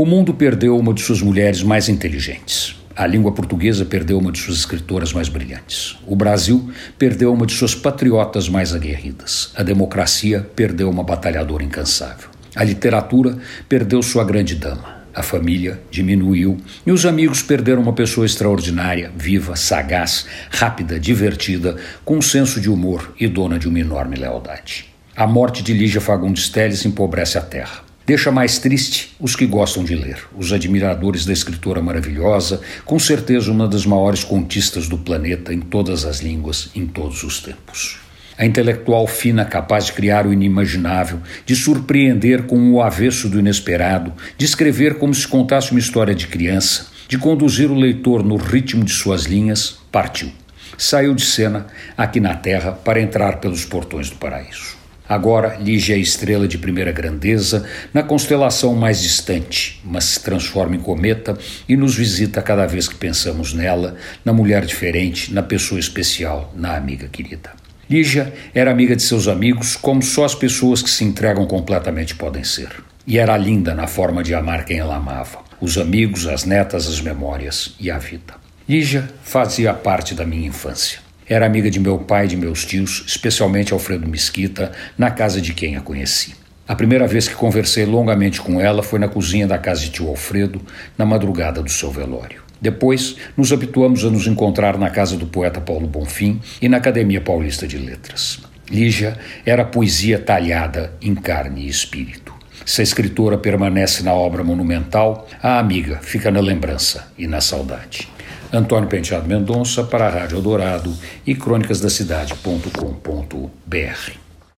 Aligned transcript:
O 0.00 0.06
mundo 0.06 0.32
perdeu 0.32 0.78
uma 0.78 0.94
de 0.94 1.02
suas 1.02 1.20
mulheres 1.20 1.62
mais 1.62 1.86
inteligentes. 1.90 2.74
A 2.96 3.06
língua 3.06 3.32
portuguesa 3.32 3.84
perdeu 3.84 4.16
uma 4.16 4.32
de 4.32 4.38
suas 4.38 4.56
escritoras 4.56 5.12
mais 5.12 5.28
brilhantes. 5.28 5.98
O 6.06 6.16
Brasil 6.16 6.70
perdeu 6.98 7.30
uma 7.30 7.44
de 7.44 7.52
suas 7.52 7.74
patriotas 7.74 8.48
mais 8.48 8.74
aguerridas. 8.74 9.52
A 9.54 9.62
democracia 9.62 10.40
perdeu 10.56 10.88
uma 10.88 11.04
batalhadora 11.04 11.62
incansável. 11.62 12.30
A 12.56 12.64
literatura 12.64 13.36
perdeu 13.68 14.02
sua 14.02 14.24
grande 14.24 14.54
dama. 14.54 15.04
A 15.14 15.22
família 15.22 15.78
diminuiu 15.90 16.56
e 16.86 16.90
os 16.90 17.04
amigos 17.04 17.42
perderam 17.42 17.82
uma 17.82 17.92
pessoa 17.92 18.24
extraordinária, 18.24 19.12
viva, 19.14 19.54
sagaz, 19.54 20.24
rápida, 20.50 20.98
divertida, 20.98 21.76
com 22.06 22.16
um 22.16 22.22
senso 22.22 22.58
de 22.58 22.70
humor 22.70 23.12
e 23.20 23.28
dona 23.28 23.58
de 23.58 23.68
uma 23.68 23.78
enorme 23.78 24.16
lealdade. 24.16 24.86
A 25.14 25.26
morte 25.26 25.62
de 25.62 25.74
Lígia 25.74 26.00
Fagundes 26.00 26.48
Telles 26.48 26.86
empobrece 26.86 27.36
a 27.36 27.42
terra. 27.42 27.89
Deixa 28.10 28.32
mais 28.32 28.58
triste 28.58 29.14
os 29.20 29.36
que 29.36 29.46
gostam 29.46 29.84
de 29.84 29.94
ler, 29.94 30.18
os 30.36 30.52
admiradores 30.52 31.24
da 31.24 31.32
escritora 31.32 31.80
maravilhosa, 31.80 32.60
com 32.84 32.98
certeza 32.98 33.52
uma 33.52 33.68
das 33.68 33.86
maiores 33.86 34.24
contistas 34.24 34.88
do 34.88 34.98
planeta 34.98 35.54
em 35.54 35.60
todas 35.60 36.04
as 36.04 36.18
línguas, 36.18 36.70
em 36.74 36.88
todos 36.88 37.22
os 37.22 37.38
tempos. 37.38 38.00
A 38.36 38.44
intelectual 38.44 39.06
fina 39.06 39.44
capaz 39.44 39.86
de 39.86 39.92
criar 39.92 40.26
o 40.26 40.32
inimaginável, 40.32 41.20
de 41.46 41.54
surpreender 41.54 42.46
com 42.46 42.72
o 42.72 42.82
avesso 42.82 43.28
do 43.28 43.38
inesperado, 43.38 44.12
de 44.36 44.44
escrever 44.44 44.98
como 44.98 45.14
se 45.14 45.28
contasse 45.28 45.70
uma 45.70 45.78
história 45.78 46.12
de 46.12 46.26
criança, 46.26 46.88
de 47.06 47.16
conduzir 47.16 47.70
o 47.70 47.78
leitor 47.78 48.24
no 48.24 48.34
ritmo 48.34 48.82
de 48.82 48.90
suas 48.90 49.22
linhas, 49.22 49.78
partiu. 49.92 50.32
Saiu 50.76 51.14
de 51.14 51.24
cena 51.24 51.68
aqui 51.96 52.18
na 52.18 52.34
Terra 52.34 52.72
para 52.72 53.00
entrar 53.00 53.36
pelos 53.38 53.64
portões 53.64 54.10
do 54.10 54.16
paraíso. 54.16 54.79
Agora, 55.10 55.56
Lígia 55.56 55.96
é 55.96 55.98
estrela 55.98 56.46
de 56.46 56.56
primeira 56.56 56.92
grandeza 56.92 57.66
na 57.92 58.00
constelação 58.00 58.76
mais 58.76 59.02
distante, 59.02 59.82
mas 59.84 60.04
se 60.04 60.22
transforma 60.22 60.76
em 60.76 60.78
cometa 60.78 61.36
e 61.68 61.76
nos 61.76 61.96
visita 61.96 62.40
cada 62.40 62.64
vez 62.64 62.86
que 62.86 62.94
pensamos 62.94 63.52
nela, 63.52 63.96
na 64.24 64.32
mulher 64.32 64.64
diferente, 64.64 65.34
na 65.34 65.42
pessoa 65.42 65.80
especial, 65.80 66.54
na 66.56 66.76
amiga 66.76 67.08
querida. 67.08 67.50
Lígia 67.90 68.32
era 68.54 68.70
amiga 68.70 68.94
de 68.94 69.02
seus 69.02 69.26
amigos, 69.26 69.74
como 69.74 70.00
só 70.00 70.24
as 70.24 70.36
pessoas 70.36 70.80
que 70.80 70.88
se 70.88 71.02
entregam 71.02 71.44
completamente 71.44 72.14
podem 72.14 72.44
ser. 72.44 72.70
E 73.04 73.18
era 73.18 73.36
linda 73.36 73.74
na 73.74 73.88
forma 73.88 74.22
de 74.22 74.32
amar 74.32 74.64
quem 74.64 74.78
ela 74.78 74.94
amava: 74.94 75.40
os 75.60 75.76
amigos, 75.76 76.28
as 76.28 76.44
netas, 76.44 76.86
as 76.86 77.00
memórias 77.00 77.74
e 77.80 77.90
a 77.90 77.98
vida. 77.98 78.34
Lígia 78.68 79.10
fazia 79.24 79.74
parte 79.74 80.14
da 80.14 80.24
minha 80.24 80.46
infância. 80.46 81.09
Era 81.30 81.46
amiga 81.46 81.70
de 81.70 81.78
meu 81.78 81.96
pai 81.96 82.24
e 82.24 82.28
de 82.30 82.36
meus 82.36 82.64
tios, 82.64 83.04
especialmente 83.06 83.72
Alfredo 83.72 84.08
Mesquita, 84.08 84.72
na 84.98 85.12
casa 85.12 85.40
de 85.40 85.54
quem 85.54 85.76
a 85.76 85.80
conheci. 85.80 86.34
A 86.66 86.74
primeira 86.74 87.06
vez 87.06 87.28
que 87.28 87.36
conversei 87.36 87.86
longamente 87.86 88.40
com 88.40 88.60
ela 88.60 88.82
foi 88.82 88.98
na 88.98 89.06
cozinha 89.06 89.46
da 89.46 89.56
casa 89.56 89.82
de 89.82 89.90
tio 89.90 90.08
Alfredo, 90.08 90.60
na 90.98 91.06
madrugada 91.06 91.62
do 91.62 91.70
seu 91.70 91.88
velório. 91.88 92.42
Depois, 92.60 93.14
nos 93.36 93.52
habituamos 93.52 94.04
a 94.04 94.10
nos 94.10 94.26
encontrar 94.26 94.76
na 94.76 94.90
casa 94.90 95.16
do 95.16 95.24
poeta 95.24 95.60
Paulo 95.60 95.86
Bonfim 95.86 96.40
e 96.60 96.68
na 96.68 96.78
Academia 96.78 97.20
Paulista 97.20 97.64
de 97.64 97.78
Letras. 97.78 98.40
Lígia 98.68 99.16
era 99.46 99.64
poesia 99.64 100.18
talhada 100.18 100.92
em 101.00 101.14
carne 101.14 101.62
e 101.62 101.68
espírito. 101.68 102.34
Se 102.66 102.80
a 102.80 102.84
escritora 102.84 103.38
permanece 103.38 104.02
na 104.02 104.12
obra 104.12 104.42
monumental, 104.42 105.28
a 105.40 105.60
amiga 105.60 106.00
fica 106.02 106.28
na 106.28 106.40
lembrança 106.40 107.12
e 107.16 107.28
na 107.28 107.40
saudade. 107.40 108.08
Antônio 108.52 108.88
Penteado 108.88 109.28
Mendonça 109.28 109.84
para 109.84 110.06
a 110.06 110.10
Rádio 110.10 110.38
Eldorado 110.38 110.92
e 111.26 111.34
crônicasdacidade.com.br. 111.34 114.29